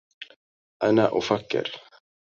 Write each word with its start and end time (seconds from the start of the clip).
أنا 0.83 1.17
أفكر 1.17 1.81